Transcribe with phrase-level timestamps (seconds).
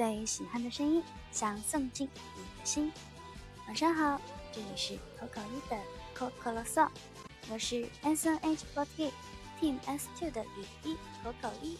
[0.00, 2.90] 最喜欢的声音，想送进你的心。
[3.66, 4.18] 晚上好，
[4.50, 5.78] 这里是口口一的
[6.16, 6.88] Coco Song，
[7.50, 9.10] 我是 S N H forty
[9.60, 11.76] Team S two 的雨一口口一。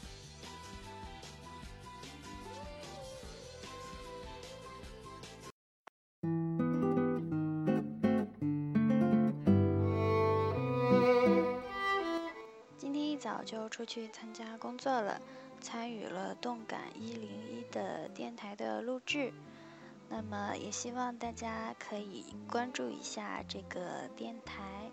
[12.77, 15.19] 今天一早就出去参加工作了。
[15.61, 19.33] 参与了动感一零一的电台的录制，
[20.09, 24.91] 那么也希望大家可以关注一下这个电台。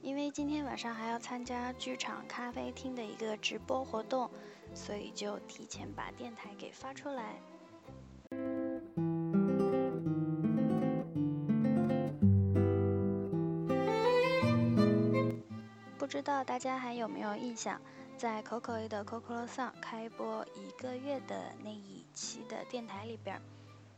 [0.00, 4.30] 因为今天晚上还要参加剧场咖啡厅的一个直播活动，
[4.72, 7.34] 所以就提前把电台给发出来。
[16.24, 17.78] 不知道大家还有没有印象，
[18.16, 23.38] 在 Coco 的 Coco Song 开播一个月的那一期的电台里边，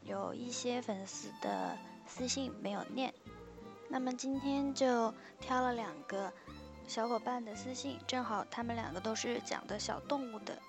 [0.02, 3.14] 有一些粉丝的私信没有念。
[3.88, 6.33] 那么今天就挑了两个
[6.88, 10.61] 小伙伴的私信，正好他们两个都是讲的小动物的。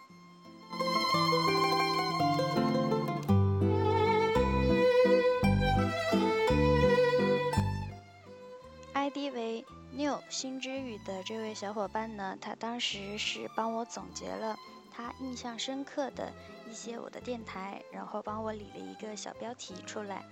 [10.38, 14.55] New 新之语的这位小伙伴呢，他当时是帮我总结了
[14.91, 16.31] 他印象深刻的
[16.69, 20.23] 一些我的电台，然后帮我理了一个小标题出来。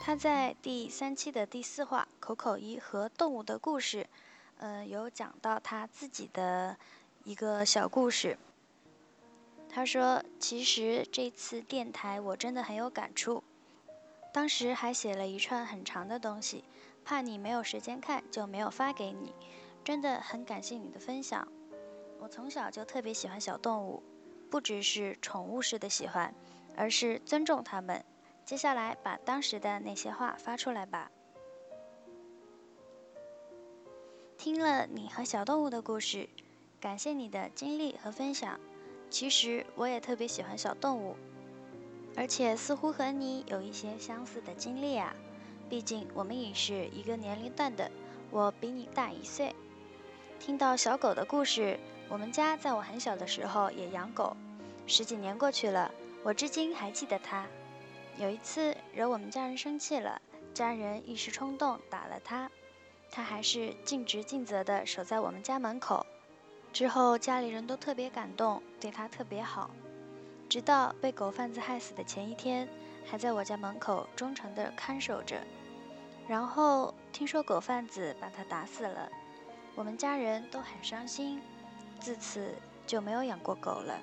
[0.00, 4.06] 他在第三期的第四话“口口一和动物的故事”，
[4.58, 6.78] 呃，有讲到他自己的
[7.24, 8.38] 一个小故事。
[9.68, 13.42] 他说：“其实这次电台我真的很有感触，
[14.32, 16.62] 当时还写了一串很长的东西。”
[17.06, 19.32] 怕你没有时间看，就没有发给你。
[19.84, 21.46] 真的很感谢你的分享。
[22.18, 24.02] 我从小就特别喜欢小动物，
[24.50, 26.34] 不只是宠物式的喜欢，
[26.76, 28.04] 而是尊重它们。
[28.44, 31.12] 接下来把当时的那些话发出来吧。
[34.36, 36.28] 听了你和小动物的故事，
[36.80, 38.58] 感谢你的经历和分享。
[39.08, 41.14] 其实我也特别喜欢小动物，
[42.16, 45.14] 而且似乎和你有一些相似的经历啊。
[45.68, 47.90] 毕竟我们也是一个年龄段的，
[48.30, 49.54] 我比你大一岁。
[50.38, 51.78] 听到小狗的故事，
[52.08, 54.36] 我们家在我很小的时候也养狗，
[54.86, 55.90] 十几年过去了，
[56.22, 57.46] 我至今还记得它。
[58.18, 60.20] 有一次惹我们家人生气了，
[60.54, 62.50] 家人一时冲动打了它，
[63.10, 66.06] 它还是尽职尽责地守在我们家门口。
[66.72, 69.70] 之后家里人都特别感动，对它特别好，
[70.48, 72.68] 直到被狗贩子害死的前一天。
[73.08, 75.40] 还在我家门口忠诚地看守着，
[76.28, 79.08] 然后听说狗贩子把他打死了，
[79.74, 81.40] 我们家人都很伤心，
[82.00, 82.54] 自此
[82.86, 83.98] 就没有养过狗了。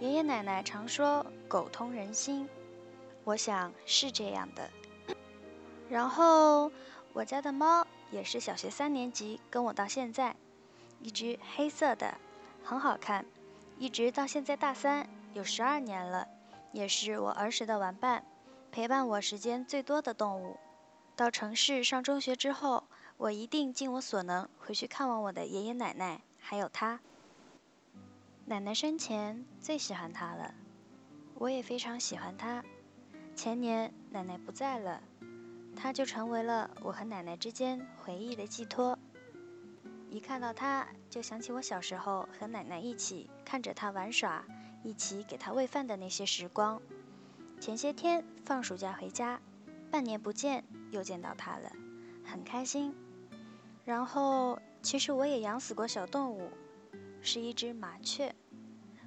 [0.00, 2.48] 爷爷奶奶常说狗通人心，
[3.22, 4.68] 我想是这样的。
[5.88, 6.72] 然后
[7.12, 10.34] 我家的猫也是小学三年级跟我到现在，
[11.00, 12.12] 一只黑色的，
[12.64, 13.24] 很好看，
[13.78, 16.26] 一直到现在大三，有十二年了。
[16.74, 18.24] 也是我儿时的玩伴，
[18.72, 20.58] 陪伴我时间最多的动物。
[21.14, 22.82] 到城市上中学之后，
[23.16, 26.98] 我一定尽我所能回去看望我的爷爷奶奶，还有他。
[28.46, 30.52] 奶奶生前最喜欢他了，
[31.36, 32.64] 我也非常喜欢他。
[33.36, 35.00] 前年奶奶不在了，
[35.76, 38.98] 他就成为了我和奶奶之间回忆的寄托。
[40.10, 44.44] 一看到他，就想起我小时候和奶奶一起看着他玩耍。
[44.84, 46.80] 一起给他喂饭的那些时光。
[47.58, 49.40] 前些天放暑假回家，
[49.90, 51.72] 半年不见，又见到他了，
[52.24, 52.94] 很开心。
[53.84, 56.50] 然后，其实我也养死过小动物，
[57.22, 58.34] 是一只麻雀。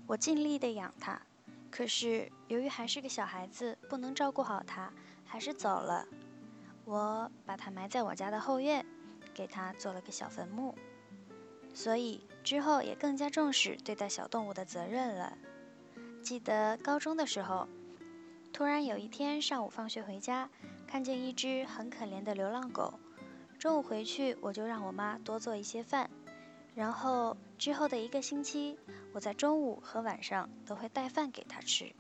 [0.08, 1.22] 我尽力的养它，
[1.70, 4.92] 可是由于还是个小孩子，不能照顾好它，
[5.26, 6.08] 还是走了。
[6.86, 8.86] 我把它埋在我家的后院，
[9.34, 10.74] 给它做了个小坟墓。
[11.74, 15.38] 所以之后也更加重视对待小动物的责任了。
[16.28, 17.70] 记得高中的时候，
[18.52, 20.50] 突然有一天上午放学回家，
[20.86, 22.96] 看见一只很可怜的流浪狗。
[23.58, 26.10] 中午回去，我就让我妈多做一些饭，
[26.76, 28.78] 然后之后的一个星期，
[29.14, 31.96] 我在中午和晚上都会带饭给它吃。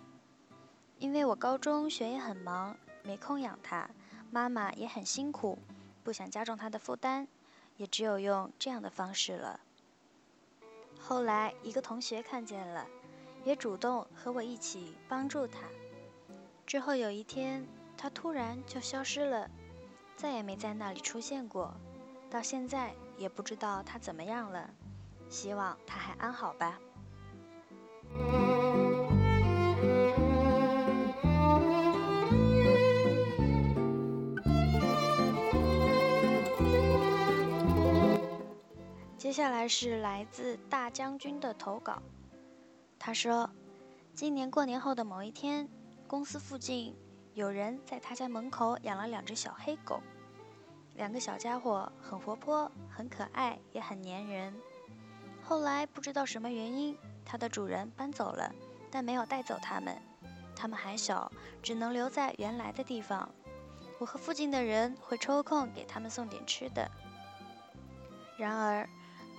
[0.99, 3.89] 因为我高中学业很忙，没空养它，
[4.29, 5.57] 妈妈也很辛苦，
[6.03, 7.29] 不想加重她的负担，
[7.77, 9.61] 也只有用这样的方式了。
[10.99, 12.85] 后来一个同学看见了。
[13.47, 15.59] 也主动和我一起帮助他。
[16.65, 17.65] 之后有一天，
[17.95, 19.49] 他突然就消失了。
[20.17, 21.73] 再也没在那里出现过，
[22.29, 24.69] 到现在也不知道他怎么样了。
[25.29, 26.77] 希望他还安好吧。
[39.17, 42.01] 接下来是来自大将军的投稿。
[43.07, 43.49] 他说，
[44.13, 45.69] 今年过年后的某一天，
[46.07, 46.93] 公司附近
[47.35, 50.01] 有人在他家门口养了两只小黑狗。
[50.95, 54.53] 两个小家伙很活泼，很可爱，也很粘人。
[55.41, 58.53] 后来不知道什么原因，它的主人搬走了，
[58.91, 59.97] 但没有带走它们。
[60.53, 61.31] 它们还小，
[61.63, 63.29] 只能留在原来的地方。
[63.99, 66.91] 我和附近的人会抽空给他们送点吃的。
[68.37, 68.85] 然而。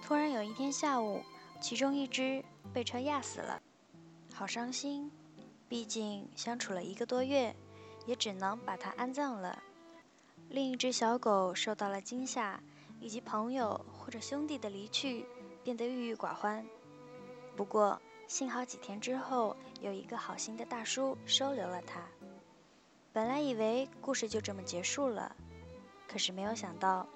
[0.00, 1.22] 突然有一天下午，
[1.60, 3.60] 其中一只被车压死了，
[4.32, 5.10] 好伤心。
[5.68, 7.54] 毕竟相处了一个多月，
[8.06, 9.62] 也只能把它安葬了。
[10.48, 12.58] 另一只小狗受到了惊吓，
[13.00, 15.26] 以及朋友或者兄弟的离去，
[15.62, 16.64] 变得郁郁寡欢。
[17.54, 22.00] 不过幸好几天之后，有一个好心的大叔收留了它。
[23.12, 25.36] 本来以为故事就这么结束了，
[26.06, 27.06] 可是没有想到，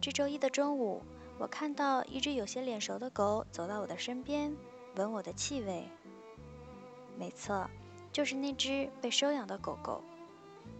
[0.00, 1.00] 这周一的中午。
[1.40, 4.54] 我看到一只有些脸熟的狗走到我的身边，
[4.96, 5.88] 闻我的气味。
[7.16, 7.66] 没错，
[8.12, 10.04] 就是那只被收养的狗狗。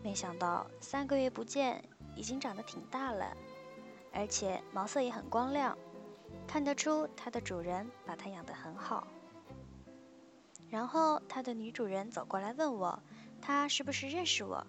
[0.03, 1.83] 没想到三个月不见，
[2.15, 3.35] 已经长得挺大了，
[4.13, 5.79] 而且毛色也很光亮，
[6.47, 9.07] 看得出它的主人把它养得很好。
[10.69, 13.03] 然后它的女主人走过来问我，
[13.41, 14.67] 它是不是认识我？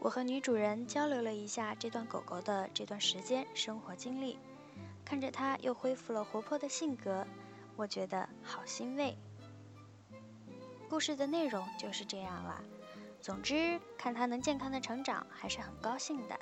[0.00, 4.36] 我和女主人交流了一下这段狗狗的这段时间生活经历。
[5.06, 7.24] 看着它又恢复了活泼的性格，
[7.76, 9.16] 我觉得好欣慰。
[10.90, 12.60] 故事的内容就是这样啦。
[13.20, 16.38] 总之，看它能健康的成长，还是很高兴的，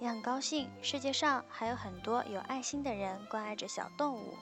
[0.00, 4.34] 也很高兴世界上还有很多有爱心的人关爱着小动物。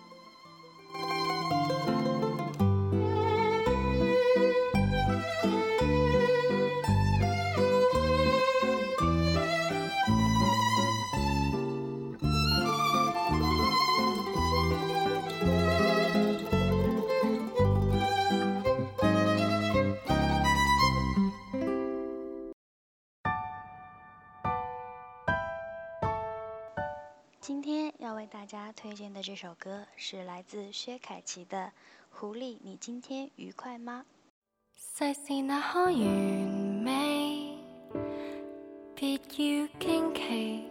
[27.42, 31.58] 今天要为大家推荐的这首歌是来自薛凯琪的
[32.08, 34.04] 《狐狸》，你今天愉快吗？
[34.76, 37.58] 世事那可完美，
[38.94, 40.68] 别要惊奇，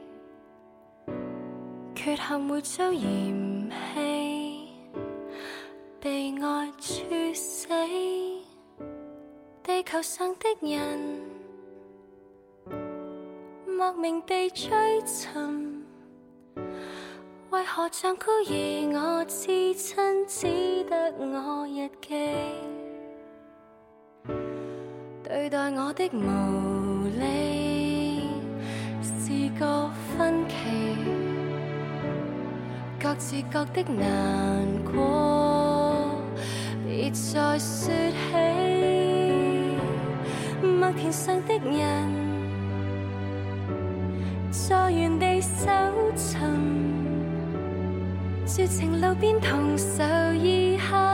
[1.93, 4.69] 缺陷会遭嫌弃，
[5.99, 7.67] 被爱处死，
[9.61, 11.19] 地球上的人
[13.67, 14.69] 莫名地追
[15.05, 15.70] 寻。
[17.51, 22.15] 为何像孤儿我至亲，只得我日记？
[25.21, 28.21] 对待我的无理
[29.03, 30.55] 是个分歧，
[32.97, 36.05] 各自各的难过，
[36.87, 37.91] 别再说起。
[40.79, 42.09] 麦田上的人
[44.49, 45.67] 在原地搜
[46.15, 46.80] 寻。
[48.53, 50.03] 说情路边同受
[50.33, 51.10] 一刻，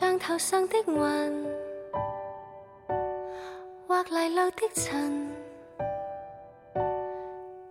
[0.00, 0.94] 像头上的云，
[3.88, 5.28] 或泥路的尘，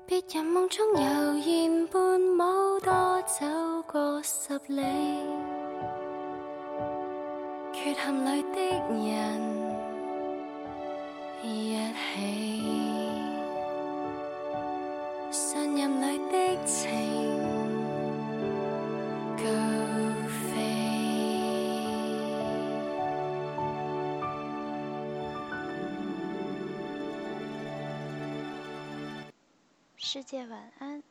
[0.05, 3.45] 别人梦中悠然伴舞，多走
[3.89, 4.83] 过十里。
[7.71, 8.59] 缺陷里的
[8.91, 9.39] 人，
[11.41, 12.03] 一起，
[15.31, 16.91] 信任里的情
[30.07, 31.03] 世界晚安。